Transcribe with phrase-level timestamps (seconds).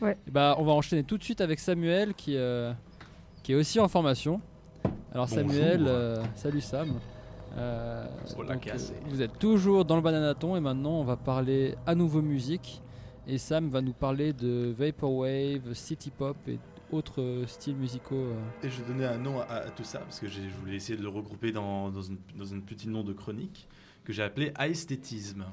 [0.00, 0.16] Ouais.
[0.30, 2.72] Bah, on va enchaîner tout de suite avec Samuel qui, euh,
[3.42, 4.40] qui est aussi en formation.
[5.12, 5.50] Alors Bonjour.
[5.50, 6.92] Samuel, euh, salut Sam.
[7.56, 8.06] Euh,
[8.46, 8.70] donc,
[9.08, 12.80] vous êtes toujours dans le bananaton et maintenant on va parler à nouveau musique.
[13.26, 16.58] Et Sam va nous parler de Vaporwave, City Pop et
[16.92, 18.14] autres euh, styles musicaux.
[18.14, 18.36] euh.
[18.66, 20.96] Et je donnais un nom à, à tout ça parce que j'ai- je voulais essayer
[20.96, 23.66] de le regrouper dans, dans, une, dans un petit nom de chronique
[24.04, 25.44] que j'ai appelé aesthétisme.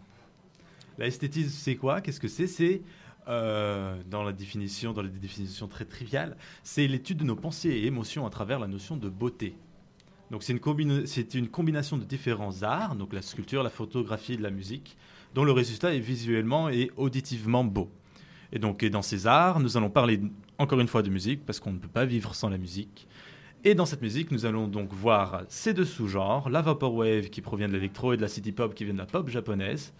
[0.97, 1.99] L'aesthétisme, c'est quoi?
[2.01, 2.47] Qu'est-ce que c'est?
[2.47, 2.81] C'est
[3.27, 7.85] euh, dans la définition, dans les définitions très triviales, c'est l'étude de nos pensées et
[7.85, 9.55] émotions à travers la notion de beauté.
[10.31, 14.37] Donc c'est une, combina- c'est une combination de différents arts, donc la sculpture, la photographie
[14.37, 14.97] de la musique,
[15.33, 17.89] dont le résultat est visuellement et auditivement beau.
[18.51, 20.19] Et donc dans ces arts, nous allons parler
[20.57, 23.07] encore une fois de musique, parce qu'on ne peut pas vivre sans la musique.
[23.63, 27.67] Et dans cette musique, nous allons donc voir ces deux sous-genres, la vaporwave qui provient
[27.67, 29.91] de l'électro et de la city pop qui vient de la pop japonaise.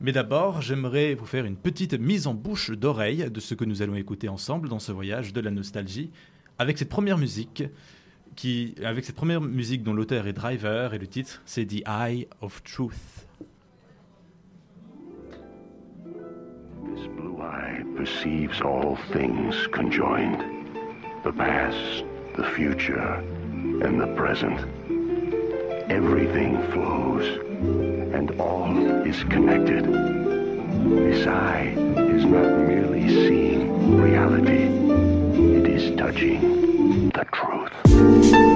[0.00, 3.82] Mais d'abord, j'aimerais vous faire une petite mise en bouche d'oreille de ce que nous
[3.82, 6.10] allons écouter ensemble dans ce voyage de la nostalgie,
[6.58, 7.64] avec cette première musique,
[8.34, 12.28] qui, avec cette première musique dont l'auteur est Driver et le titre c'est The Eye
[12.42, 13.26] of Truth.
[16.94, 20.38] This blue eye perceives all things conjoined
[21.24, 22.04] the past,
[22.36, 23.22] the future,
[23.82, 24.60] and the present.
[25.88, 27.24] Everything flows,
[28.12, 29.84] and all is connected.
[29.84, 34.64] This eye is not merely seeing reality,
[35.58, 38.55] it is touching the truth.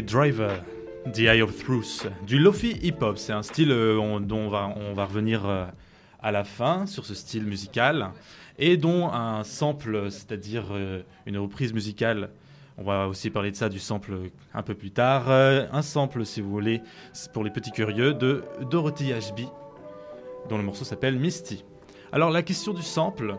[0.00, 0.62] C'était Driver,
[1.12, 3.18] The Eye of Truth, du Lofi Hip Hop.
[3.18, 5.66] C'est un style euh, on- dont on va, revenir euh,
[6.22, 8.12] à la fin sur ce style musical
[8.58, 12.30] et dont un sample, c'est-à-dire euh, une reprise musicale.
[12.78, 14.14] On va aussi parler de ça, du sample
[14.54, 15.28] un peu plus tard.
[15.28, 16.80] Un sample, si vous voulez,
[17.34, 19.48] pour les petits curieux, de Dorothy Ashby,
[20.48, 21.62] dont le morceau s'appelle Misty.
[22.10, 23.36] Alors la question du sample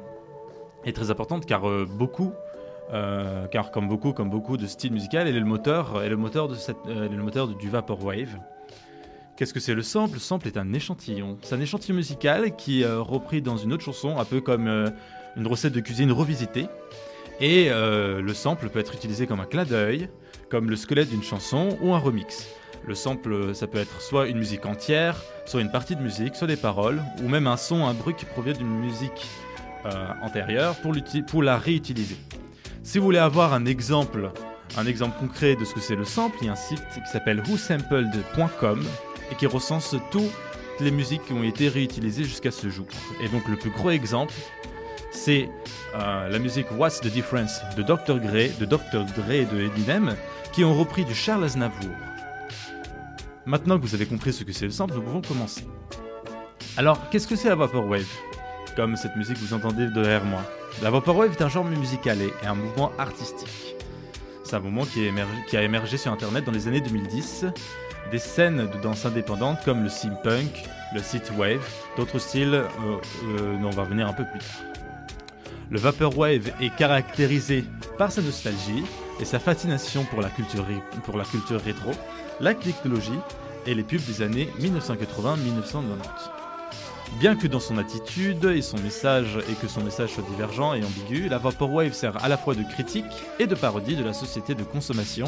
[0.86, 2.34] est très importante car beaucoup
[2.94, 6.10] euh, car comme beaucoup, comme beaucoup de styles musicaux, elle est le moteur, euh, est
[6.10, 8.38] le moteur du vaporwave.
[9.38, 10.16] Qu'est-ce que c'est le sample?
[10.16, 11.38] Le sample est un échantillon.
[11.42, 14.68] C'est un échantillon musical qui est euh, repris dans une autre chanson, un peu comme
[14.68, 16.68] une recette de cuisine revisitée.
[17.40, 20.10] Et le sample peut être utilisé comme un clin d'œil,
[20.50, 22.48] comme le squelette d'une chanson ou un remix.
[22.86, 26.46] Le sample, ça peut être soit une musique entière, soit une partie de musique, soit
[26.46, 29.26] des paroles, ou même un son, un bruit qui provient d'une musique
[30.22, 30.76] antérieure
[31.28, 32.18] pour la réutiliser.
[32.84, 34.32] Si vous voulez avoir un exemple,
[34.76, 37.12] un exemple concret de ce que c'est le sample, il y a un site qui
[37.12, 38.84] s'appelle whosampled.com
[39.32, 40.32] et qui recense toutes
[40.80, 42.88] les musiques qui ont été réutilisées jusqu'à ce jour.
[43.22, 44.34] Et donc le plus gros exemple,
[45.12, 45.48] c'est
[45.96, 48.20] euh, la musique What's the Difference de Dr.
[48.20, 49.06] Dre, de Dr.
[49.16, 50.16] Dre et de Eminem,
[50.52, 51.92] qui ont repris du Charles Aznavour.
[53.46, 55.68] Maintenant que vous avez compris ce que c'est le sample, nous pouvons commencer.
[56.78, 58.08] Alors, qu'est-ce que c'est la Vaporwave?
[58.76, 60.42] Comme cette musique que vous entendez derrière moi.
[60.82, 63.76] La Vaporwave est un genre musical et un mouvement artistique.
[64.44, 67.46] C'est un mouvement qui, a émergé sur Internet dans les années 2010.
[68.12, 71.66] Des scènes de danse indépendantes comme le steampunk, le synthwave,
[71.98, 72.66] d'autres styles euh,
[73.40, 74.72] euh, dont on va revenir un peu plus tard.
[75.70, 77.64] Le Vaporwave est caractérisé
[77.98, 78.84] par sa nostalgie
[79.20, 80.66] et sa fascination pour la culture,
[81.06, 81.92] pour la culture rétro,
[82.40, 83.20] la technologie
[83.66, 86.41] et les pubs des années 1980-1990.
[87.20, 90.84] Bien que dans son attitude et son message et que son message soit divergent et
[90.84, 93.06] ambigu, la Vaporwave sert à la fois de critique
[93.38, 95.26] et de parodie de la société de consommation,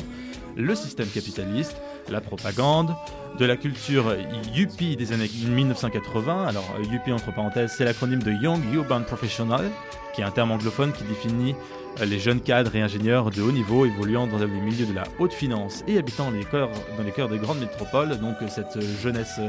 [0.55, 1.75] le système capitaliste,
[2.09, 2.95] la propagande,
[3.37, 4.15] de la culture
[4.53, 6.47] yuppie des années 1980.
[6.47, 9.69] Alors yuppie entre parenthèses, c'est l'acronyme de Young Urban Professional,
[10.13, 11.55] qui est un terme anglophone qui définit
[11.99, 15.03] euh, les jeunes cadres et ingénieurs de haut niveau évoluant dans les milieux de la
[15.19, 18.17] haute finance et habitant les cœurs, dans les cœurs des grandes métropoles.
[18.19, 19.39] Donc cette jeunesse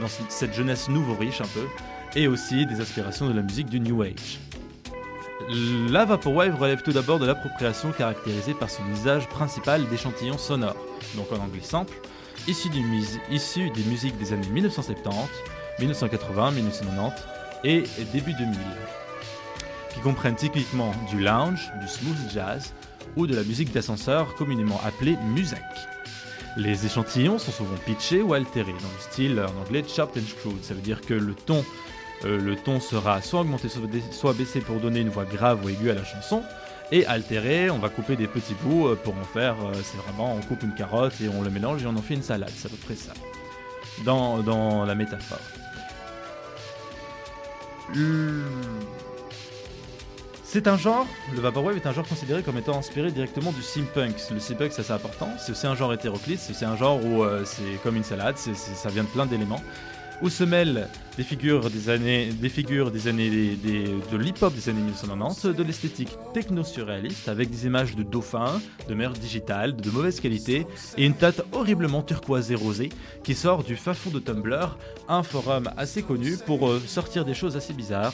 [0.00, 1.66] dans cette jeunesse nouveau riche un peu,
[2.14, 4.40] et aussi des aspirations de la musique du New Age.
[5.90, 10.76] La Vaporwave relève tout d'abord de l'appropriation caractérisée par son usage principal d'échantillons sonores,
[11.16, 11.94] donc en anglais sample,
[12.48, 15.10] issus, des musiques des années 1970,
[15.80, 17.22] 1980, 1990
[17.64, 18.56] et début 2000,
[19.92, 22.72] qui comprennent typiquement du lounge, du smooth jazz
[23.16, 25.62] ou de la musique d'ascenseur communément appelée musac.
[26.56, 30.62] Les échantillons sont souvent pitchés ou altérés, dans le style en anglais chopped and screwed.
[30.62, 31.64] Ça veut dire que le ton,
[32.24, 33.68] euh, le ton sera soit augmenté,
[34.10, 36.42] soit baissé pour donner une voix grave ou aiguë à la chanson.
[36.90, 40.36] Et altéré, on va couper des petits bouts euh, pour en faire, euh, c'est vraiment,
[40.36, 42.66] on coupe une carotte et on le mélange et on en fait une salade, c'est
[42.66, 43.12] à peu près ça.
[44.04, 45.38] Dans, dans la métaphore.
[50.52, 54.14] C'est un genre, le Vaporwave est un genre considéré comme étant inspiré directement du simpunk.
[54.30, 55.30] Le simpunk, c'est assez important.
[55.38, 58.90] C'est aussi un genre hétéroclite, c'est un genre où euh, c'est comme une salade, ça
[58.90, 59.62] vient de plein d'éléments.
[60.20, 64.82] Où se mêlent des figures des années, des figures des années de l'hip-hop des années
[64.82, 68.60] 1990, de l'esthétique techno-surréaliste avec des images de dauphins,
[68.90, 70.66] de mer digitale, de mauvaise qualité
[70.98, 72.90] et une tête horriblement turquoise et rosée
[73.24, 74.76] qui sort du fin de Tumblr,
[75.08, 78.12] un forum assez connu pour euh, sortir des choses assez bizarres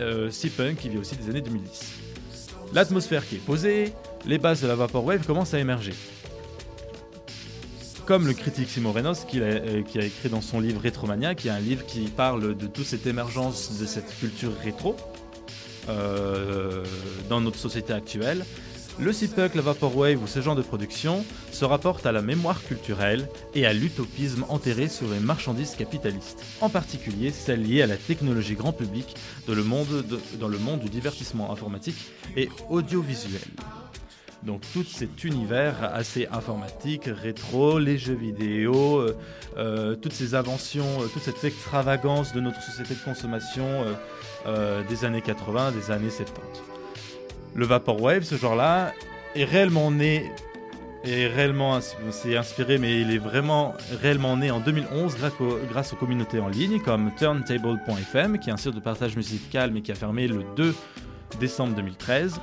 [0.00, 1.92] euh, C-Punk qui vit aussi des années 2010.
[2.74, 3.92] L'atmosphère qui est posée,
[4.26, 5.94] les bases de la Vaporwave commencent à émerger.
[8.06, 11.50] Comme le critique Simon a, euh, qui a écrit dans son livre Rétromania, qui est
[11.50, 14.96] un livre qui parle de toute cette émergence de cette culture rétro
[15.88, 16.84] euh,
[17.28, 18.44] dans notre société actuelle,
[18.98, 23.28] le CPUC, la Vaporwave ou ce genre de production se rapportent à la mémoire culturelle
[23.54, 28.54] et à l'utopisme enterré sur les marchandises capitalistes, en particulier celles liées à la technologie
[28.54, 29.14] grand public
[29.46, 30.04] dans le monde,
[30.40, 31.96] dans le monde du divertissement informatique
[32.36, 33.42] et audiovisuel.
[34.42, 39.16] Donc tout cet univers assez informatique, rétro, les jeux vidéo, euh,
[39.56, 43.84] euh, toutes ces inventions, euh, toute cette extravagance de notre société de consommation
[44.88, 46.75] des années 80, des années 70
[47.54, 48.92] le Vaporwave, ce genre-là,
[49.34, 50.30] est réellement né,
[51.04, 51.78] est réellement
[52.10, 55.16] c'est inspiré, mais il est vraiment réellement né en 2011
[55.70, 59.82] grâce, aux communautés en ligne comme Turntable.fm, qui est un site de partage musical mais
[59.82, 60.74] qui a fermé le 2
[61.38, 62.40] décembre 2013.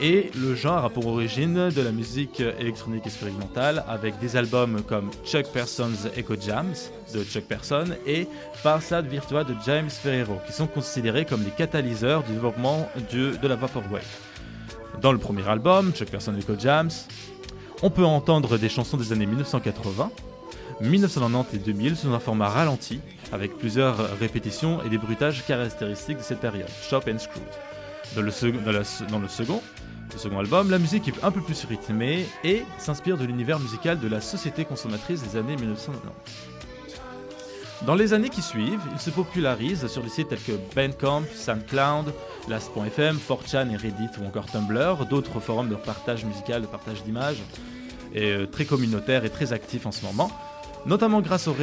[0.00, 5.10] Et le genre a pour origine de la musique électronique expérimentale avec des albums comme
[5.24, 6.74] Chuck Person's Echo Jams
[7.14, 12.22] de Chuck Person et Farsad Virtua de James Ferrero, qui sont considérés comme les catalyseurs
[12.22, 14.31] du développement de la Vaporwave.
[15.00, 16.90] Dans le premier album, Chuck Person Echo Jams,
[17.82, 20.10] on peut entendre des chansons des années 1980,
[20.80, 23.00] 1990 et 2000 sous un format ralenti,
[23.32, 27.42] avec plusieurs répétitions et des bruitages caractéristiques de cette période, Shop and Screwed.
[28.14, 28.30] Dans le,
[29.10, 29.62] dans, le second,
[30.12, 33.98] le second album, la musique est un peu plus rythmée et s'inspire de l'univers musical
[33.98, 36.51] de la société consommatrice des années 1990.
[37.86, 42.14] Dans les années qui suivent, il se popularise sur des sites tels que Bandcamp, SoundCloud,
[42.48, 47.42] Last.fm, 4chan et Reddit ou encore Tumblr, d'autres forums de partage musical, de partage d'images,
[48.14, 50.30] et euh, très communautaires et très actifs en ce moment,
[50.86, 51.56] notamment grâce aux,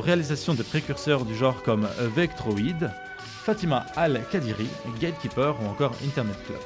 [0.00, 4.68] réalisations de précurseurs du genre comme Vectroid, Fatima Al-Kadiri,
[5.00, 6.60] Gatekeeper ou encore Internet Club.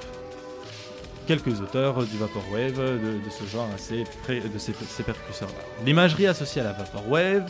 [1.28, 5.84] Quelques auteurs du Vaporwave de, de ce genre assez de ces, ces précurseurs-là.
[5.84, 7.48] L'imagerie associée à la Vaporwave,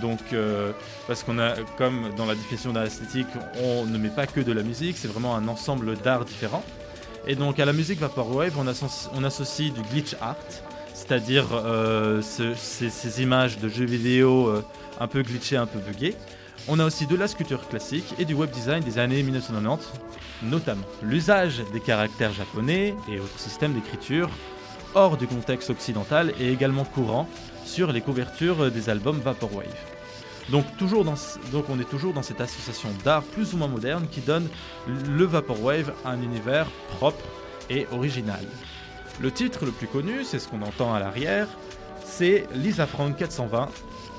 [0.00, 0.72] donc, euh,
[1.06, 3.28] parce qu'on a, comme dans la définition d'art esthétique,
[3.62, 6.64] on ne met pas que de la musique, c'est vraiment un ensemble d'arts différents.
[7.26, 8.66] Et donc, à la musique Vaporwave, on,
[9.24, 10.36] associe, du glitch art,
[10.92, 14.64] c'est-à-dire euh, ces, images de jeux vidéo euh,
[15.00, 16.16] un peu glitchées, un peu buggées.
[16.68, 19.92] On a aussi de la sculpture classique et du web design des années 1990,
[20.42, 24.30] notamment l'usage des caractères japonais et autres systèmes d'écriture
[24.94, 27.28] hors du contexte occidental est également courant
[27.64, 29.66] sur les couvertures des albums Vaporwave.
[30.50, 31.14] Donc, toujours dans,
[31.52, 34.48] donc on est toujours dans cette association d'art plus ou moins moderne qui donne
[34.86, 36.66] le Vaporwave un univers
[36.98, 37.24] propre
[37.70, 38.44] et original.
[39.20, 41.48] Le titre le plus connu, c'est ce qu'on entend à l'arrière,
[42.04, 43.68] c'est Lisa Frank 420.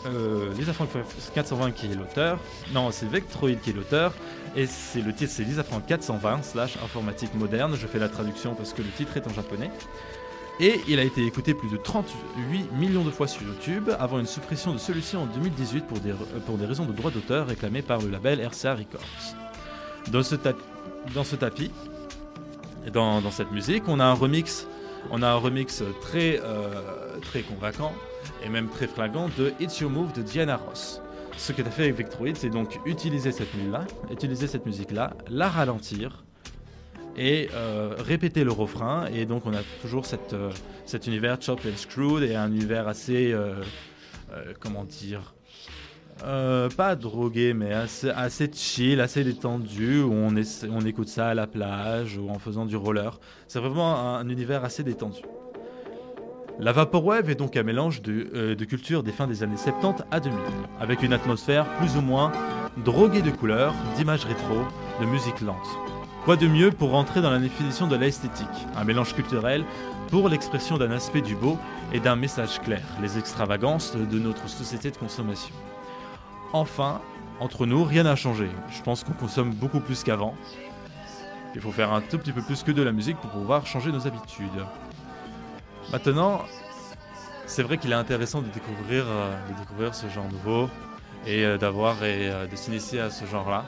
[0.08, 0.90] Euh, Lisa Frank
[1.34, 2.40] 420 qui est l'auteur.
[2.74, 4.14] Non, c'est Vectroid qui est l'auteur.
[4.56, 7.76] Et c'est le titre, c'est Lisa Frank 420 slash informatique moderne.
[7.80, 9.72] Je fais la traduction parce que le titre est en japonais.
[10.62, 14.26] Et il a été écouté plus de 38 millions de fois sur YouTube avant une
[14.26, 16.14] suppression de celui-ci en 2018 pour des,
[16.46, 19.02] pour des raisons de droit d'auteur réclamées par le label RCA Records.
[20.12, 20.56] Dans ce, tap-
[21.14, 21.72] dans ce tapis,
[22.94, 24.66] dans, dans cette musique, on a un remix,
[25.12, 27.94] on a un remix très, euh, très convaincant
[28.44, 31.02] et même très flagrant de It's Your Move de Diana Ross.
[31.38, 35.14] Ce que tu as fait avec Vectroid, c'est donc utiliser cette musique-là, utiliser cette musique-là,
[35.30, 36.24] la ralentir
[37.18, 39.06] et euh, répéter le refrain.
[39.14, 40.52] Et donc on a toujours cette, euh,
[40.86, 43.56] cet univers chop and screwed et un univers assez, euh,
[44.60, 45.34] comment dire,
[46.20, 52.18] pas drogué, mais assez, assez chill, assez détendu, où on, écoute ça à la plage
[52.18, 53.20] ou en faisant du roller.
[53.48, 55.22] C'est vraiment un, un univers assez détendu.
[56.58, 60.22] La Vaporwave est donc un mélange de, de culture des fins des années 70 à
[60.22, 60.40] 2000,
[60.80, 62.32] avec une atmosphère plus ou moins
[62.78, 64.56] droguée de couleurs, d'images rétro,
[65.02, 65.95] de musique lente.
[66.26, 68.48] Quoi de mieux pour rentrer dans la définition de l'esthétique?
[68.76, 69.64] Un mélange culturel
[70.10, 71.60] pour l'expression d'un aspect du beau
[71.94, 75.54] et d'un message clair, les extravagances de notre société de consommation.
[76.52, 77.00] Enfin,
[77.40, 78.50] entre nous, rien n'a changé.
[78.72, 80.34] Je pense qu'on consomme beaucoup plus qu'avant.
[81.54, 83.92] Il faut faire un tout petit peu plus que de la musique pour pouvoir changer
[83.92, 84.66] nos habitudes.
[85.92, 86.42] Maintenant,
[87.46, 90.72] c'est vrai qu'il est intéressant de découvrir, euh, de découvrir ce genre nouveau
[91.28, 93.66] et euh, d'avoir et euh, de s'initier à ce genre-là.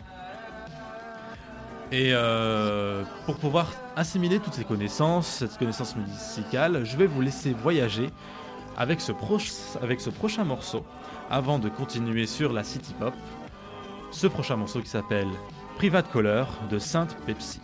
[1.91, 7.53] Et euh, pour pouvoir assimiler toutes ces connaissances, cette connaissance musicale, je vais vous laisser
[7.53, 8.09] voyager
[8.77, 9.13] avec ce,
[9.81, 10.83] avec ce prochain morceau
[11.29, 13.13] avant de continuer sur la City Pop.
[14.11, 15.29] Ce prochain morceau qui s'appelle
[15.77, 17.61] Private Caller de Sainte Pepsi.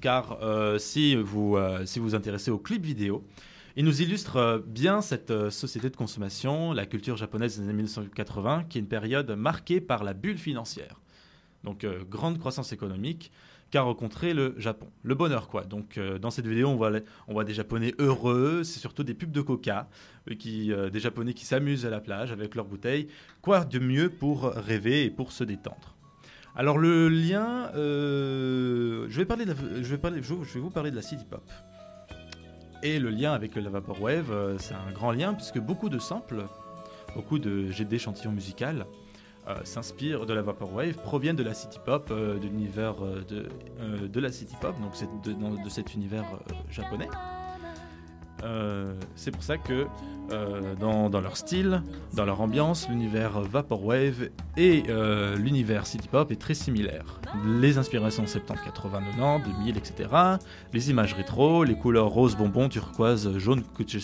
[0.00, 3.24] Car euh, si vous euh, si vous intéressez aux clips vidéo,
[3.76, 8.66] il nous illustre euh, bien cette société de consommation, la culture japonaise des années 1980,
[8.68, 11.00] qui est une période marquée par la bulle financière.
[11.64, 13.32] Donc, grande croissance économique
[13.70, 14.86] qu'a rencontré le Japon.
[15.02, 15.64] Le bonheur, quoi.
[15.64, 16.92] Donc, dans cette vidéo, on voit,
[17.26, 19.88] on voit des Japonais heureux, c'est surtout des pubs de coca,
[20.26, 23.08] des Japonais qui s'amusent à la plage avec leurs bouteilles.
[23.40, 25.93] Quoi de mieux pour rêver et pour se détendre?
[26.56, 30.70] Alors le lien, euh, je vais parler, de la- je vais parler, je vais vous
[30.70, 31.42] parler de la city pop.
[32.82, 36.44] Et le lien avec la vaporwave, euh, c'est un grand lien puisque beaucoup de samples,
[37.16, 38.66] beaucoup de jets d'échantillons musicaux
[39.46, 42.94] euh, s'inspirent de la vaporwave, proviennent de la city pop, de l'univers
[43.28, 44.92] de, la city pop, donc
[45.64, 46.24] de, cet univers
[46.70, 47.08] japonais.
[48.44, 49.86] Euh, c'est pour ça que
[50.30, 51.82] euh, dans, leur style,
[52.14, 57.20] dans leur ambiance, l'univers vaporwave et euh, l'univers city pop est très similaire.
[57.46, 60.08] Les inspirations 70, 80, 90, 2000, etc.
[60.72, 63.98] Les images rétro, les couleurs rose bonbon, turquoise, jaune, couché,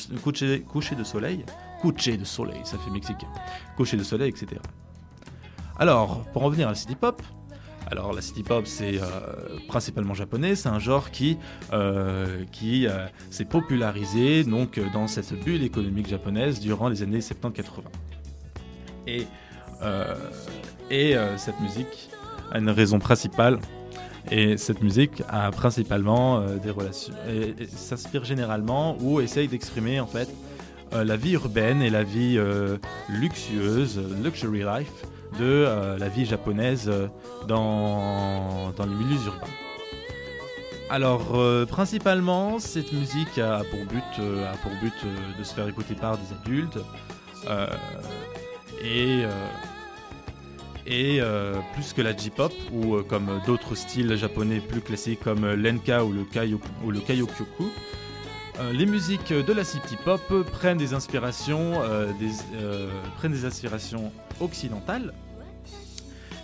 [0.95, 1.45] de soleil,
[1.81, 3.29] couché de soleil, ça fait mexicain,
[3.77, 4.61] couché de soleil, etc.
[5.79, 7.23] Alors, pour en venir à city pop,
[7.91, 9.07] alors la city pop c'est euh,
[9.69, 11.39] principalement japonais, c'est un genre qui,
[11.73, 17.63] euh, qui euh, s'est popularisé donc dans cette bulle économique japonaise durant les années 70-80.
[19.07, 19.27] Et,
[20.91, 22.11] et cette musique
[22.53, 23.59] a une raison principale.
[24.31, 30.29] Et cette musique a principalement des relations, et- s'inspire généralement ou essaye d'exprimer en fait
[30.93, 32.39] la vie urbaine et la vie
[33.09, 34.93] luxueuse, luxury life
[35.39, 37.09] de euh, la vie japonaise euh,
[37.47, 39.47] dans, dans les milieux urbains.
[40.89, 44.03] Alors, euh, principalement, cette musique a pour but,
[45.39, 46.79] de se faire écouter par des adultes
[48.85, 49.25] et,
[51.75, 56.25] plus que la J-pop ou comme d'autres styles japonais plus classiques comme l'enka ou le,
[56.25, 57.71] kaio, ou le kaiokyoku.
[58.61, 60.21] Euh, les musiques de la city pop
[60.53, 62.13] prennent des inspirations, euh,
[62.55, 62.91] euh,
[64.41, 65.15] occidentales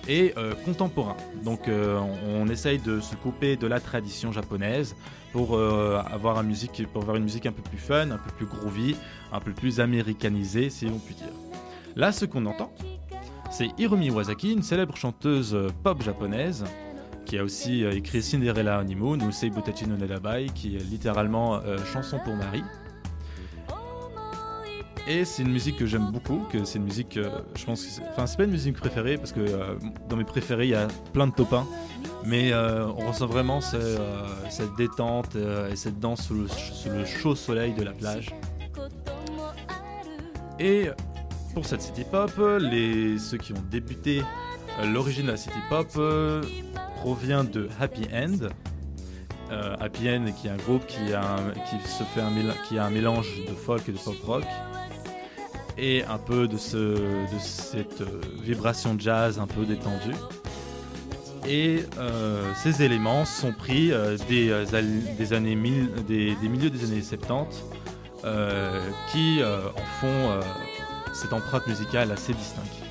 [0.09, 0.33] et
[0.65, 1.17] contemporains.
[1.43, 4.95] Donc on, essaye de se couper de la tradition japonaise
[5.33, 6.81] pour avoir, une musique,
[7.47, 8.95] un peu plus fun, un peu plus groovy,
[9.33, 11.33] un peu plus américanisée si on peut dire.
[11.97, 12.73] Là ce qu'on entend,
[13.51, 16.65] c'est Hiromi Iwasaki, une célèbre chanteuse pop japonaise
[17.27, 21.77] qui a aussi euh, écrit Cinderella Honeymoon ou Seibutachi no Nerabai qui est littéralement euh,
[21.93, 22.65] chanson pour Marie.
[25.09, 27.91] Et c'est une musique que j'aime beaucoup, que c'est une musique, euh, je pense que
[27.91, 29.77] c'est, enfin c'est pas une musique préférée parce que euh,
[30.09, 31.67] dans mes préférés il y a plein de top 1,
[32.25, 33.97] mais euh, on ressent vraiment ce,
[34.51, 38.35] cette détente et cette danse sous le, sous le chaud soleil de la plage.
[40.59, 40.89] Et
[41.55, 44.23] pour cette city pop, les, ceux qui ont débuté
[44.93, 45.87] l'origine de la city pop
[47.07, 48.49] provient de Happy End.
[49.53, 51.55] Euh, Happy End qui est un groupe qui a un,
[51.87, 52.33] se fait un,
[52.67, 54.45] qui a un mélange de folk et de pop rock
[55.79, 60.17] et un peu de, ce, de cette euh, vibration jazz un peu détendue.
[61.47, 63.93] Et euh, ces éléments sont pris
[64.29, 64.65] des,
[65.17, 65.55] des, années
[66.09, 67.63] des, des milieux des années 70
[68.25, 70.41] euh, qui en font
[71.13, 72.86] cette empreinte musicale assez distincte.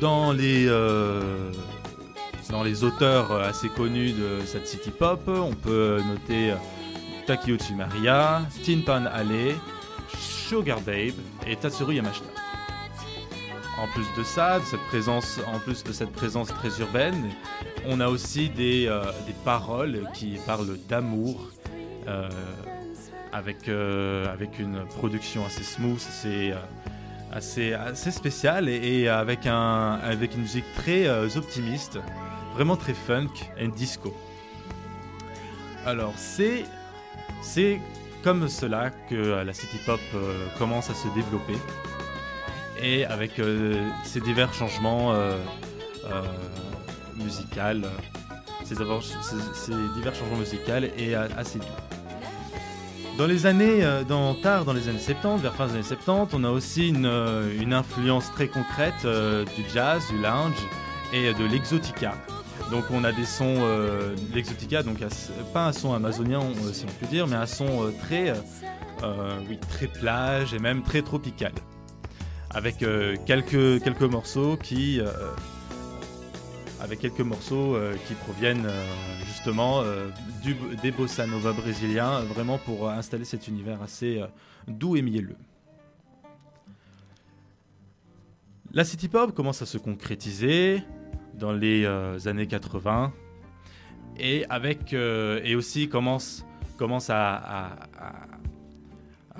[0.00, 1.50] Dans les, euh,
[2.50, 6.54] dans les auteurs assez connus de cette city pop, on peut noter
[7.26, 9.54] Takeuchi Maria, Tinpan Ale,
[10.18, 11.14] Sugar Babe
[11.46, 12.26] et Tatsuru Yamashita.
[13.78, 17.30] En plus de ça, cette présence, en plus de cette présence très urbaine,
[17.86, 19.02] on a aussi des, euh,
[19.44, 21.48] paroles qui parlent d'amour,
[22.06, 22.28] euh,
[23.32, 25.98] avec, une production assez smooth,
[27.34, 27.76] assez,
[28.10, 31.98] spéciale et, avec, un, avec une musique très euh, optimiste,
[32.54, 34.14] vraiment très funk et disco.
[35.84, 36.64] Alors c'est
[38.22, 41.58] comme cela que euh, la city pop euh, commence à se développer
[42.80, 45.14] et avec euh, ces divers changements
[47.16, 47.88] musicaux,
[48.64, 51.93] ces, divers- changements musicaux et assez doux.
[53.16, 56.34] Dans les années, euh, dans, tard dans les années 70, vers fin des années 70,
[56.34, 60.56] on a aussi une, euh, influence très concrète euh, du jazz, du lounge
[61.12, 62.14] et de l'exotica.
[62.72, 63.62] Donc on a des sons,
[64.34, 66.40] l'exotica, donc as- pas un son amazonien
[66.72, 68.32] si on peut dire, mais un son très,
[69.48, 71.52] oui, très plage et même très tropical,
[72.50, 72.78] avec
[73.26, 74.98] quelques quelques morceaux qui,
[76.84, 78.84] avec quelques morceaux euh, qui proviennent euh,
[79.26, 80.10] justement euh,
[80.82, 84.22] des bossa nova brésiliens, vraiment pour installer cet univers assez
[84.68, 85.36] doux et mielleux.
[88.72, 90.82] La city pop commence à se concrétiser
[91.32, 91.86] dans les
[92.26, 93.12] années 80
[94.18, 96.44] et avec et aussi commence
[96.76, 97.76] commence à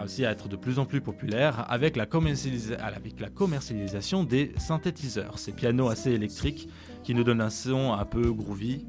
[0.02, 5.88] aussi à être de plus en plus populaire avec la, commercialisation des synthétiseurs, ces pianos
[5.88, 6.68] assez électriques
[7.04, 8.84] qui nous donnent un son un peu groovy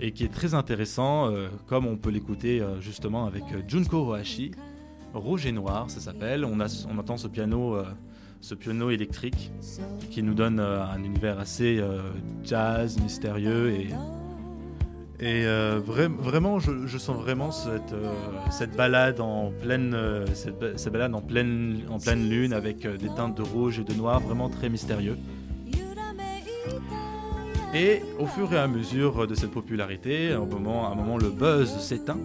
[0.00, 4.10] et qui est très intéressant, euh, comme on peut l'écouter euh, justement avec euh, Junko
[4.10, 4.52] Ohashi,
[5.12, 6.44] Rouge et Noir, ça s'appelle.
[6.44, 7.78] On, on entend ce piano,
[8.40, 9.50] ce piano électrique
[10.10, 11.82] qui nous donne un univers assez
[12.44, 13.88] jazz, mystérieux et
[15.20, 18.12] et euh, vra- vraiment, je, sens vraiment cette, euh,
[18.50, 22.86] cette balade en pleine, euh, cette, ba- cette balade en pleine, en pleine lune avec
[22.86, 25.16] des teintes de rouge et de noir, vraiment très mystérieux.
[27.74, 31.28] Et au fur et à mesure de cette popularité, à un moment, un moment le
[31.30, 32.18] buzz s'éteint.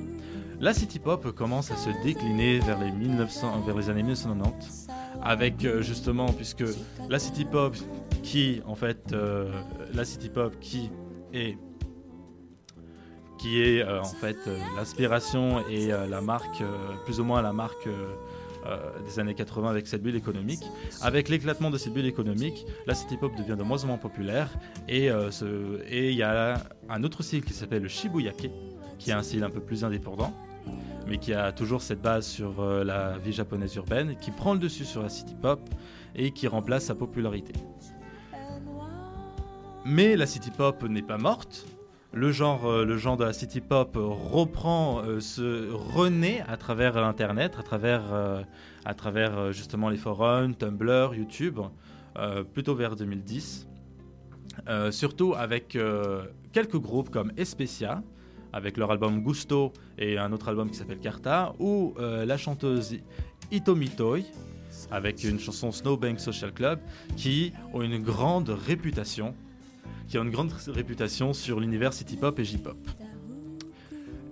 [0.61, 4.87] La city pop commence à se décliner vers les, 1900, vers les années 1990,
[5.21, 6.63] avec justement, puisque
[7.09, 7.75] la city pop
[8.21, 9.13] qui, en fait,
[9.93, 10.89] la city pop qui
[11.33, 11.57] est
[13.43, 16.63] qui est euh, en fait euh, l'inspiration et euh, la marque,
[17.03, 17.89] plus ou moins la marque
[19.05, 20.63] des années 80 avec cette bulle économique.
[21.01, 24.49] Avec l'éclatement de cette bulle économique, la city pop devient de moins en moins populaire
[24.87, 28.49] et il y a un autre style qui s'appelle le shibuyake,
[28.99, 30.33] qui est un style un peu plus indépendant,
[31.09, 34.85] mais qui a toujours cette base sur la vie japonaise urbaine, qui prend le dessus
[34.85, 35.59] sur la city pop
[36.15, 37.51] et qui remplace sa popularité.
[39.83, 41.65] Mais la city pop n'est pas morte.
[42.15, 47.55] Le genre, euh, le de la city pop reprend, euh, se renaît à travers l'internet,
[47.57, 48.43] à travers, euh,
[48.85, 51.59] à travers euh, justement les forums, Tumblr, YouTube,
[52.17, 53.67] euh, plutôt vers 2010.
[54.69, 58.03] Euh, surtout avec euh, quelques groupes comme Especia,
[58.51, 62.95] avec leur album Gusto et un autre album qui s'appelle Carta, ou euh, la chanteuse
[63.51, 64.23] Itomi Toy,
[64.91, 66.79] avec une chanson Snowbank Social Club,
[67.17, 69.33] qui ont une grande réputation,
[70.13, 72.77] qui ont une grande réputation sur l'univers city pop et J-pop.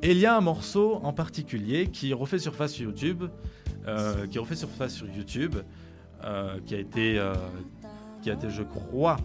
[0.04, 3.24] Et il y a un morceau en particulier qui refait surface sur YouTube,
[3.88, 5.56] euh, qui refait surface sur YouTube,
[6.24, 7.34] euh, qui a été, euh,
[8.22, 9.17] qui a été, je crois,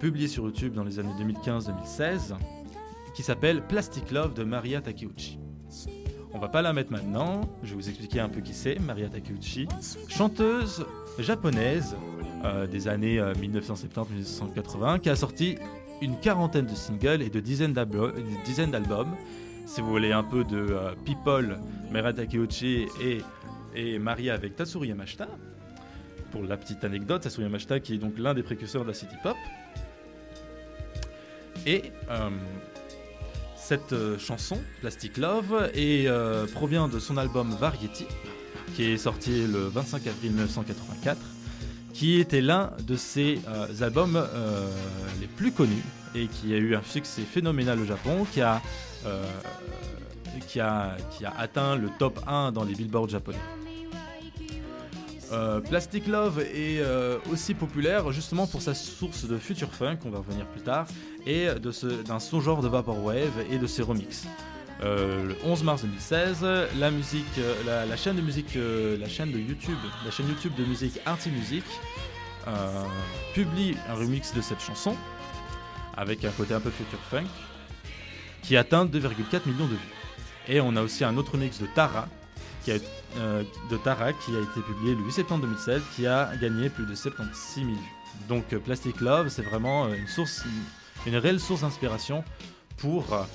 [0.00, 2.34] publié sur YouTube dans les années 2015-2016,
[3.14, 5.38] qui s'appelle Plastic Love de Maria Takeuchi.
[6.34, 9.08] On va pas la mettre maintenant, je vais vous expliquer un peu qui c'est, Maria
[9.08, 9.66] Takeuchi,
[10.08, 10.84] chanteuse
[11.18, 11.96] japonaise
[12.44, 15.56] euh, des années euh, 1970-1980, qui a sorti
[16.02, 17.74] une quarantaine de singles et de dizaines
[18.44, 19.14] dizaines d'albums.
[19.66, 21.58] Si vous voulez un peu de euh, People,
[21.90, 22.86] Maria Takeuchi
[23.74, 25.28] et, Maria avec Tatsuri Yamashita.
[26.30, 29.14] Pour la petite anecdote, Tatsuri Yamashita qui est donc l'un des précurseurs de la city
[29.22, 29.36] pop.
[31.66, 32.30] Et euh,
[33.68, 38.06] cette euh, chanson, Plastic Love, euh, provient de son album Variety,
[38.74, 41.18] qui est sorti le 25 avril 1984,
[41.92, 44.26] qui était l'un de ses euh, albums
[45.20, 48.62] les plus connus et qui a eu un succès phénoménal au Japon, qui a,
[50.46, 53.36] qui a, qui a atteint le top 1 dans les billboards japonais.
[55.32, 60.10] Euh, Plastic Love est euh, aussi populaire justement pour sa source de future funk, on
[60.10, 60.86] va revenir plus tard,
[61.26, 61.48] et
[62.06, 64.26] d'un sous-genre de vaporwave et de ses remixes.
[64.82, 66.42] Euh, le 11 mars 2016,
[66.78, 71.64] la chaîne de musique, la chaîne YouTube, la de musique Arty Music
[73.34, 74.96] publie un remix de cette chanson
[75.96, 77.26] avec un côté un peu future funk
[78.42, 79.94] qui atteint 2,4 millions de vues.
[80.48, 82.08] Et on a aussi un autre remix de Tara
[82.70, 86.86] euh, de Tara qui a été publié le 8 septembre 2016 qui a gagné plus
[86.86, 87.76] de 76 000 vues.
[88.28, 90.44] Donc euh, Plastic Love, c'est vraiment euh, une source,
[91.06, 92.24] une réelle source d'inspiration
[92.76, 93.26] pour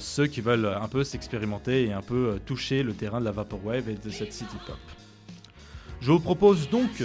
[0.00, 3.88] ceux qui veulent un peu s'expérimenter et un peu toucher le terrain de la vaporwave
[3.88, 4.76] et de cette city pop.
[6.00, 7.04] Je vous propose donc,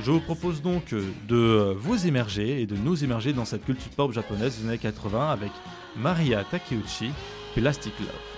[0.00, 0.94] je vous propose donc
[1.26, 5.30] de vous immerger et de nous immerger dans cette culture pop japonaise des années 80
[5.30, 5.52] avec
[5.96, 7.12] Maria Takeuchi,
[7.54, 8.37] Plastic Love.「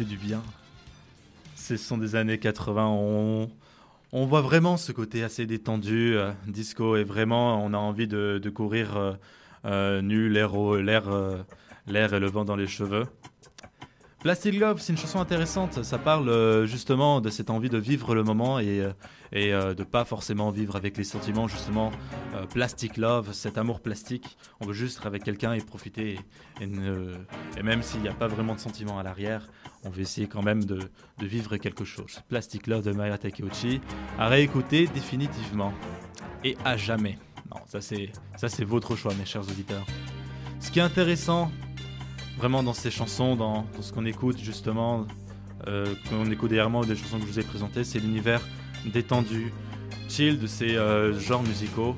[0.00, 0.42] fait du bien.
[1.56, 2.86] Ce sont des années 80.
[4.12, 8.40] On, voit vraiment ce côté assez détendu, euh, disco, et vraiment, on a envie de,
[8.54, 9.12] courir euh,
[9.66, 11.44] euh, nu, l'air euh,
[11.86, 13.04] l'air et le vent dans les cheveux.
[14.20, 15.82] Plastic Love, c'est une chanson intéressante.
[15.82, 18.86] Ça parle euh, justement de cette envie de vivre le moment et,
[19.32, 21.48] et de pas forcément vivre avec les sentiments.
[21.48, 21.90] Justement,
[22.52, 24.36] Plastic Love, cet amour plastique.
[24.60, 26.18] On veut juste être avec quelqu'un et profiter.
[26.60, 26.64] Et,
[27.56, 29.48] et même s'il n'y a pas vraiment de sentiments à l'arrière,
[29.84, 30.80] on veut essayer quand même de,
[31.20, 32.20] vivre quelque chose.
[32.28, 33.80] Plastic Love de Maya Takeuchi,
[34.18, 35.72] à réécouter définitivement.
[36.44, 37.18] Et à jamais.
[37.54, 39.84] Non, ça c'est, votre choix, mes chers auditeurs.
[40.60, 41.50] Ce qui est intéressant,
[42.38, 45.06] vraiment dans ces chansons, dans, ce qu'on écoute justement,
[45.66, 48.40] euh, qu'on écoute dernièrement des chansons que je vous ai présentées, c'est l'univers
[48.86, 49.52] détendu,
[50.08, 51.96] chill de ces euh, genres musicaux,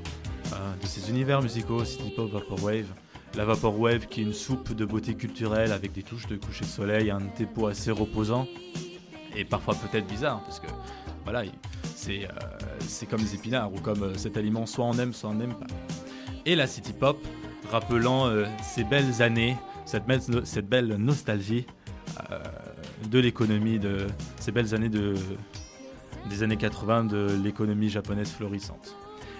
[0.52, 2.86] euh, de ces univers musicaux, city pop, vaporwave.
[3.34, 6.70] La vaporwave qui est une soupe de beauté culturelle avec des touches de coucher de
[6.70, 8.46] soleil, un tempo assez reposant
[9.34, 10.66] et parfois peut-être bizarre parce que
[11.24, 11.44] voilà,
[12.08, 12.26] euh,
[12.80, 15.54] c'est comme les épinards ou comme euh, cet aliment, soit on aime, soit on n'aime
[15.54, 15.66] pas.
[16.44, 17.18] Et la city pop,
[17.70, 20.04] rappelant euh, ces belles années, cette
[20.68, 21.66] belle, nostalgie
[23.10, 24.06] de l'économie, de
[24.38, 25.14] ces belles années de,
[26.28, 28.96] des années 80 de l'économie japonaise florissante.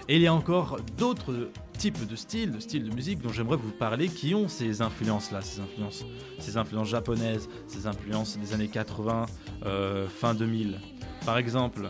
[0.09, 3.55] Et il y a encore d'autres types de styles, de styles de musique dont j'aimerais
[3.55, 6.05] vous parler qui ont ces influences-là, ces influences,
[6.39, 9.25] ces influences japonaises, ces influences des années 80,
[9.65, 10.79] euh, fin 2000.
[11.25, 11.89] Par exemple,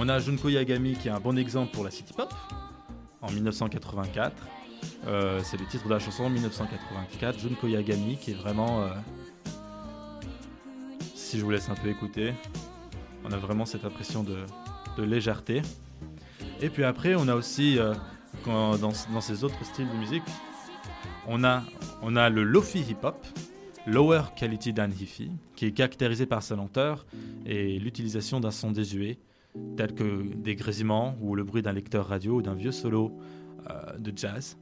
[0.00, 2.32] On a Junko Yagami qui est un bon exemple pour la city pop
[3.20, 4.32] en 1984.
[5.06, 8.82] Euh, c'est le titre de la chanson 1984, Junko Yagami, qui est vraiment.
[8.82, 8.90] euh,
[11.14, 12.32] si je vous laisse un peu écouter,
[13.24, 14.38] on a vraiment cette impression de,
[14.96, 15.60] de légèreté.
[16.60, 17.94] Et puis après, on a aussi, euh,
[18.46, 20.24] dans, dans ces autres styles de musique,
[21.26, 21.62] on a,
[22.02, 23.26] on a le Lofi Hip Hop,
[23.86, 27.06] Lower Quality Than Hi-Fi, qui est caractérisé par sa lenteur
[27.46, 29.18] et l'utilisation d'un son désuet,
[29.76, 33.16] tel que des grésillements ou le bruit d'un lecteur radio ou d'un vieux solo
[33.70, 34.58] euh, de jazz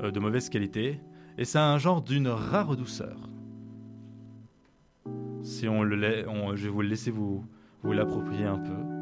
[0.00, 1.00] euh, de mauvaise qualité,
[1.38, 3.16] et c'est un genre d'une rare douceur.
[5.42, 7.44] Si on le on- je vais vous le laisser vous,
[7.82, 8.95] vous l'approprier un peu.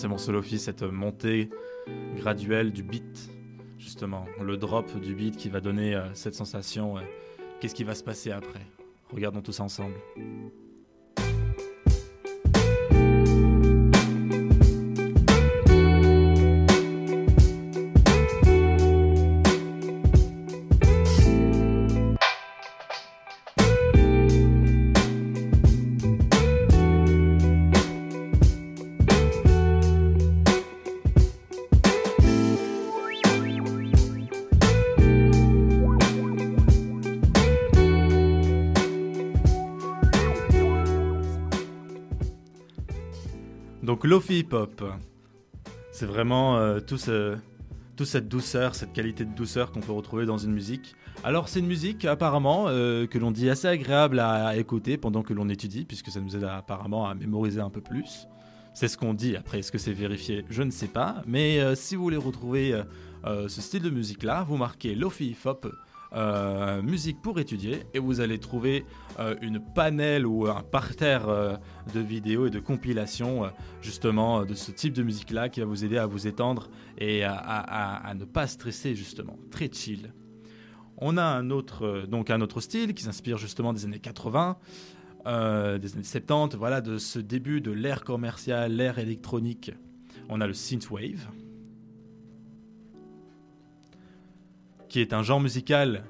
[0.00, 1.50] Ces morceaux Lofi cette montée
[2.16, 3.30] graduelle du beat
[3.78, 4.24] justement.
[4.42, 7.02] Le drop du beat qui va donner euh, cette sensation euh,
[7.60, 8.64] qu'est-ce qui va se passer après?
[9.12, 9.94] Regardons tout ça ensemble
[44.28, 44.82] Hip Hop,
[45.92, 47.36] c'est vraiment euh, tout ce-
[47.96, 50.94] toute cette douceur, cette qualité de douceur qu'on peut retrouver dans une musique.
[51.22, 55.34] Alors c'est une musique apparemment euh, que l'on dit assez agréable à, écouter pendant que
[55.34, 58.26] l'on étudie, puisque ça nous aide apparemment à mémoriser un peu plus.
[58.72, 60.44] C'est ce qu'on dit, après est-ce que c'est vérifié?
[60.48, 62.82] Je ne sais pas, mais euh, si vous voulez retrouver
[63.26, 65.66] euh, ce style de musique-là, vous marquez Lofi Hop.
[66.12, 68.84] Euh, musique pour étudier et vous allez trouver
[69.20, 71.56] euh, une panel ou un parterre euh,
[71.94, 75.84] de vidéos et de compilations justement de ce type de musique là qui va vous
[75.84, 76.68] aider à vous étendre
[76.98, 79.38] et à, ne pas stresser justement.
[79.50, 80.12] Très chill.
[80.96, 84.58] On a un autre donc un autre style qui s'inspire justement des années 80
[85.26, 89.70] euh, des années 70 voilà de ce début de l'ère commerciale l'ère électronique.
[90.28, 91.28] On a le synthwave
[94.90, 96.04] qui est un genre musical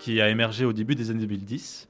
[0.00, 1.88] qui a émergé au début des années 2010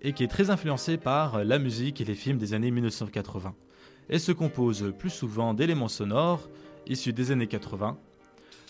[0.00, 3.54] et qui est très influencé par la musique et les films des années 1980
[4.08, 6.48] et se compose plus souvent d'éléments sonores
[6.86, 7.98] issus des années 80,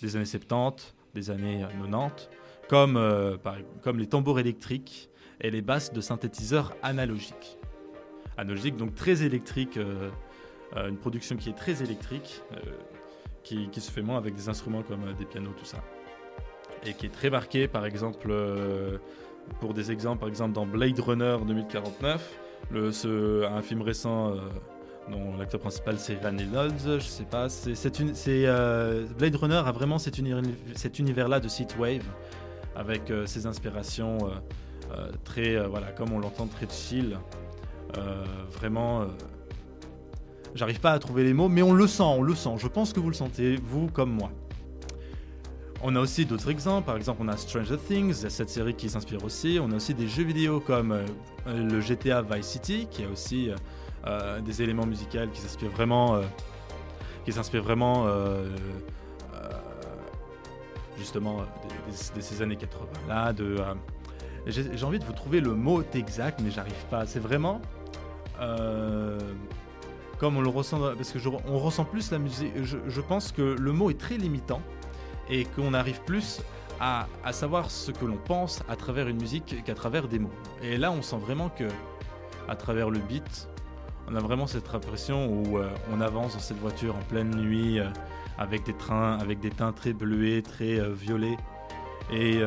[0.03, 2.29] des années 70, des années 90,
[2.69, 3.37] comme, euh,
[3.83, 7.59] comme les tambours électriques et les basses de synthétiseurs analogiques.
[8.37, 10.11] Analogique, donc très électrique, euh,
[10.77, 12.43] euh, une production qui est très électrique,
[13.43, 15.83] qui, se fait moins avec des instruments comme des pianos, tout ça.
[16.87, 18.99] Et qui est très marqué, par exemple, euh,
[19.61, 22.39] pour des exemples, par exemple dans Blade Runner 2049,
[22.71, 24.37] le, ce, un film récent euh,
[25.11, 27.75] dont l'acteur principal c'est Ryan Reynolds, je sais pas, c'est,
[28.47, 30.33] euh, Blade Runner a vraiment cet, uni-
[30.75, 32.05] cet univers-là de synthwave
[32.77, 34.19] avec euh, ses inspirations
[35.25, 37.17] très, voilà, comme on l'entend, très chill,
[38.53, 39.05] vraiment.
[40.57, 42.55] J'arrive pas à trouver les mots, mais on le sent, on le sent.
[42.59, 44.33] Je pense que vous le sentez, vous comme moi.
[45.83, 49.25] On a aussi d'autres exemples, par exemple on a Stranger Things, cette série qui s'inspire
[49.25, 51.07] aussi, on a aussi des jeux vidéo comme euh,
[51.47, 53.57] le GTA Vice City, qui a aussi euh,
[54.07, 56.21] euh, des éléments musicaux qui s'inspirent vraiment,
[57.25, 58.07] qui s'inspirent vraiment
[60.99, 61.39] justement
[62.15, 63.33] de, ces années 80 là.
[64.47, 67.07] J'ai envie de vous trouver le mot exact, mais j'arrive pas.
[67.07, 67.63] C'est vraiment
[70.19, 71.19] comme on le ressent, parce que
[71.49, 72.53] on ressent plus la musique.
[72.63, 74.61] Je pense que le mot est très limitant
[75.31, 76.41] et qu'on arrive plus
[76.81, 80.31] à, à savoir ce que l'on pense à travers une musique qu'à travers des mots.
[80.63, 81.69] Et là, on sent vraiment que
[82.49, 83.49] à travers le beat,
[84.09, 87.79] on a vraiment cette impression où euh, on avance dans cette voiture en pleine nuit
[87.79, 87.87] euh,
[88.39, 91.37] avec des trains, avec des teints très bleuets, très euh, violets.
[92.13, 92.41] Et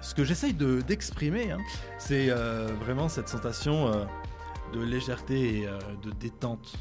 [0.00, 1.58] ce que j'essaye de- d'exprimer, hein,
[1.98, 2.30] c'est
[2.80, 3.90] vraiment cette sensation
[4.72, 5.68] de légèreté et
[6.02, 6.72] de détente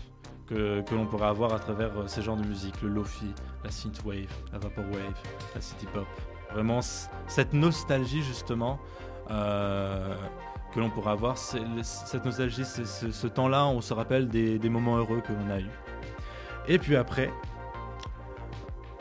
[0.47, 3.33] que, l'on pourrait avoir à travers euh, ces genres de musique, le lofi,
[3.63, 5.13] la synthwave, la vaporwave,
[5.53, 6.05] la city pop.
[6.53, 8.79] Vraiment cette nostalgie justement
[9.29, 10.15] euh,
[10.73, 15.21] que l'on pourrait avoir, cette nostalgie, ce temps-là, on se rappelle des, des moments heureux
[15.21, 15.69] que l'on a eus.
[16.67, 17.31] Et puis après,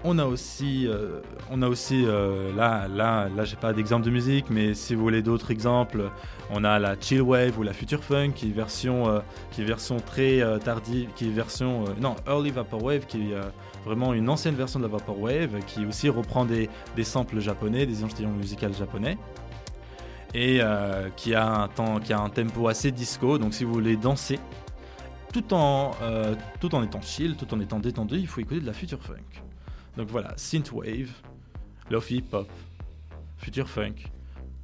[0.06, 4.10] on a aussi, euh, on a aussi euh, là, là, là, j'ai pas d'exemple de
[4.10, 6.10] musique, mais si vous voulez d'autres exemples,
[6.50, 9.96] on a la chill wave ou la future funk, qui est version, euh, qui version
[9.98, 13.36] très tardive, qui est version, non, early vaporwave, qui est
[13.84, 17.98] vraiment une ancienne version de la vaporwave, qui aussi reprend des, des samples japonais, des
[17.98, 19.18] échantillons musicaux japonais.
[20.34, 20.60] Et
[21.16, 24.38] qui, a un tempo assez disco, donc si vous voulez danser,
[25.32, 25.92] tout en,
[26.60, 29.45] tout en étant chill, tout en étant détendu, il faut écouter de la future funk.
[29.96, 31.10] Donc voilà, synthwave,
[31.90, 32.48] lofi pop,
[33.38, 33.94] future funk,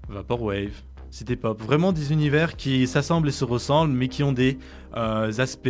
[0.09, 4.59] vaporwave, city pop, vraiment des univers qui s'assemblent et se ressemblent, mais qui ont des
[4.97, 5.69] euh, aspects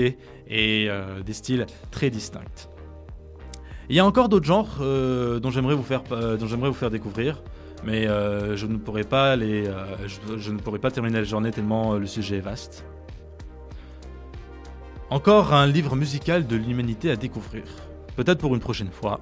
[0.48, 2.68] et euh, des styles très distincts.
[3.88, 7.42] Il y a encore d'autres genres euh, dont j'aimerais vous faire, découvrir,
[7.84, 12.40] mais je ne pourrais je, ne pourrais pas terminer la journée tellement le sujet est
[12.40, 12.84] vaste.
[15.10, 17.64] Encore un livre musical de l'humanité à découvrir.
[18.16, 19.20] Peut-être pour une prochaine fois.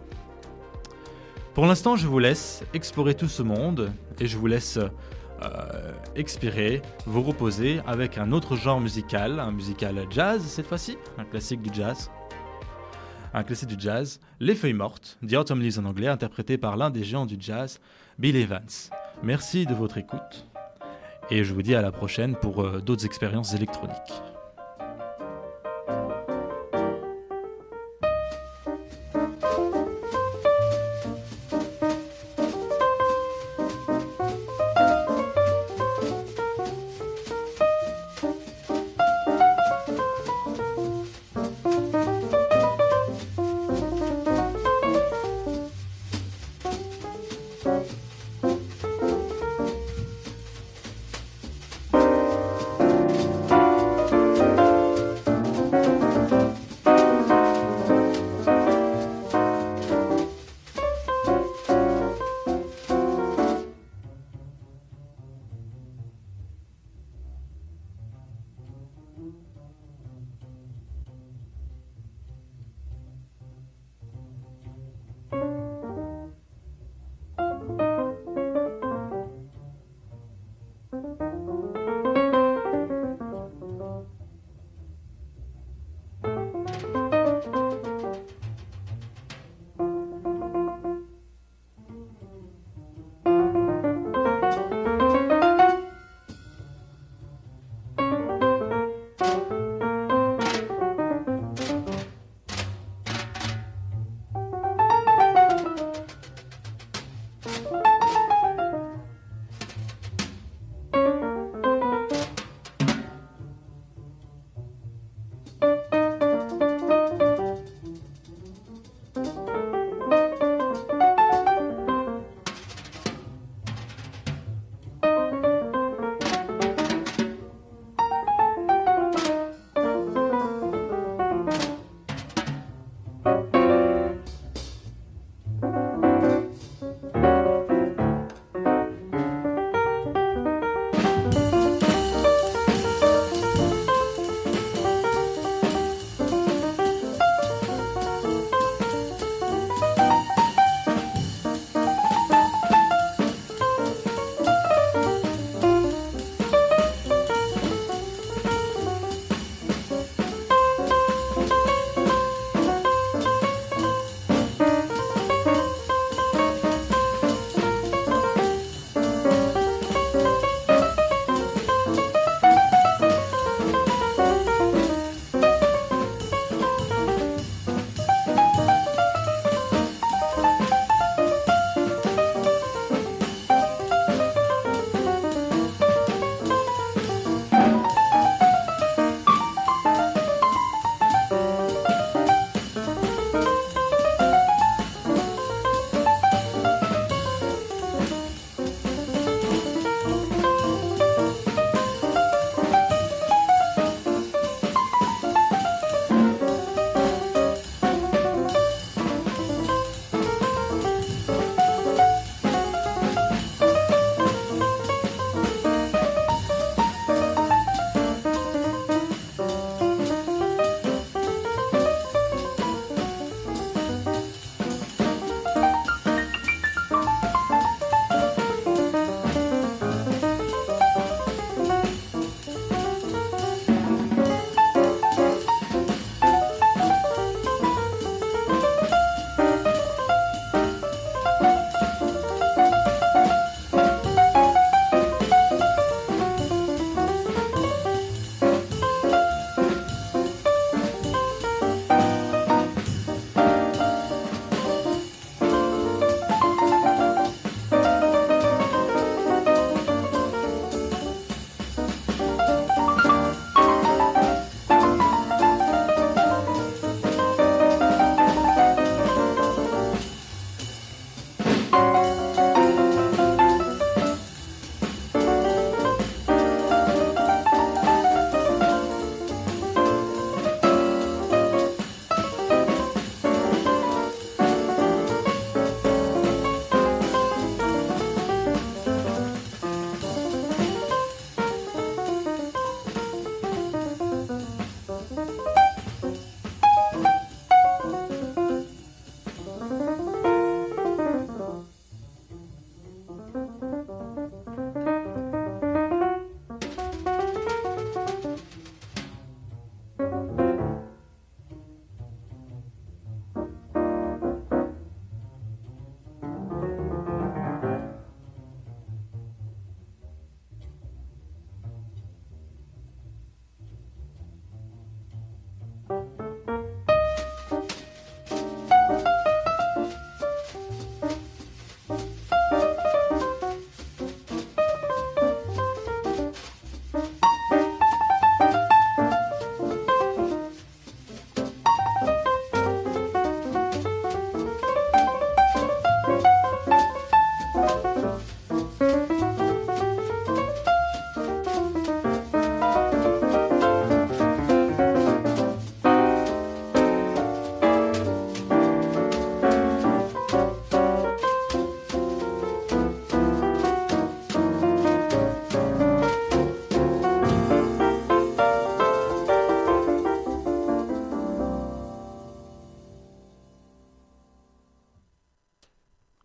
[1.60, 6.80] Pour l'instant, je vous laisse explorer tout ce monde et je vous laisse euh, expirer,
[7.04, 11.68] vous reposer avec un autre genre musical, un musical jazz cette fois-ci, un classique du
[11.70, 12.10] jazz.
[13.34, 17.04] Un classique du jazz, Les Feuilles Mortes, The Autumn en anglais, interprété par l'un des
[17.04, 17.78] géants du jazz,
[18.18, 18.90] Bill Evans.
[19.22, 20.46] Merci de votre écoute
[21.30, 24.29] et je vous dis à la prochaine pour euh, d'autres expériences électroniques.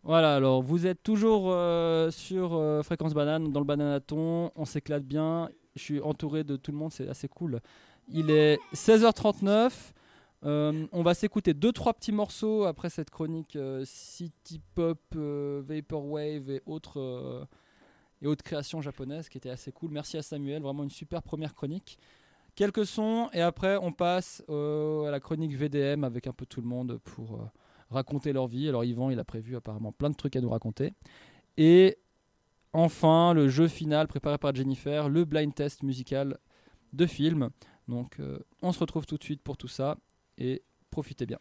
[0.06, 5.04] Voilà, alors vous êtes toujours euh, sur euh, Fréquence Banane, dans le Bananaton, on s'éclate
[5.04, 7.60] bien, je suis entouré de tout le monde, c'est assez cool.
[8.08, 9.72] Il est 16h39,
[10.44, 16.62] euh, on va s'écouter deux trois petits morceaux après cette chronique City Pop, Vaporwave et
[16.68, 17.48] autres,
[18.22, 19.90] et autres créations japonaises qui étaient assez cool.
[19.90, 21.98] Merci à Samuel, vraiment une super première chronique.
[22.54, 26.68] Quelques sons et après on passe à la chronique VDM avec un peu tout le
[26.68, 27.40] monde pour...
[27.90, 28.68] raconter leur vie.
[28.68, 30.94] Alors Yvan, il a prévu apparemment plein de trucs à nous raconter.
[31.58, 31.98] Et
[32.74, 36.38] enfin, le jeu final préparé par Jennifer, le blind test musical
[36.94, 37.50] de film.
[37.88, 39.98] Donc euh, on se retrouve tout de suite pour tout ça
[40.38, 41.40] et profitez bien.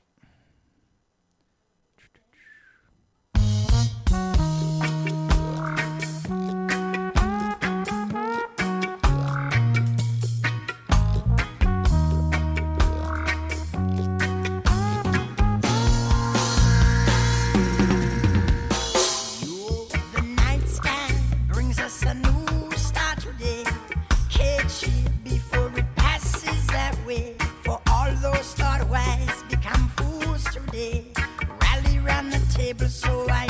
[32.95, 33.47] So I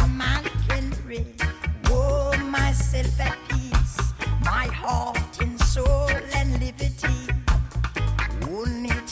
[0.69, 1.29] can.
[1.89, 3.97] Whoa, myself at peace,
[4.41, 7.25] my heart and soul and liberty.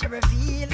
[0.09, 0.69] Reveal